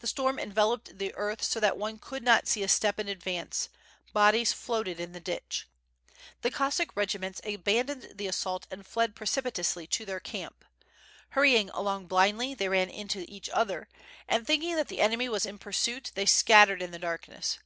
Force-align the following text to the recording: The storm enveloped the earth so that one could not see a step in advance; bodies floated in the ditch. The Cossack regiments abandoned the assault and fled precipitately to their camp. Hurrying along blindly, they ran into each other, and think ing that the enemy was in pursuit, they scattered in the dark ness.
The 0.00 0.08
storm 0.08 0.40
enveloped 0.40 0.98
the 0.98 1.14
earth 1.14 1.44
so 1.44 1.60
that 1.60 1.76
one 1.76 2.00
could 2.00 2.24
not 2.24 2.48
see 2.48 2.64
a 2.64 2.68
step 2.68 2.98
in 2.98 3.06
advance; 3.08 3.68
bodies 4.12 4.52
floated 4.52 4.98
in 4.98 5.12
the 5.12 5.20
ditch. 5.20 5.68
The 6.42 6.50
Cossack 6.50 6.96
regiments 6.96 7.40
abandoned 7.44 8.10
the 8.18 8.26
assault 8.26 8.66
and 8.72 8.84
fled 8.84 9.14
precipitately 9.14 9.86
to 9.86 10.04
their 10.04 10.18
camp. 10.18 10.64
Hurrying 11.36 11.70
along 11.70 12.08
blindly, 12.08 12.52
they 12.52 12.68
ran 12.68 12.90
into 12.90 13.24
each 13.32 13.48
other, 13.50 13.86
and 14.26 14.44
think 14.44 14.64
ing 14.64 14.74
that 14.74 14.88
the 14.88 15.00
enemy 15.00 15.28
was 15.28 15.46
in 15.46 15.56
pursuit, 15.56 16.10
they 16.16 16.26
scattered 16.26 16.82
in 16.82 16.90
the 16.90 16.98
dark 16.98 17.28
ness. 17.28 17.60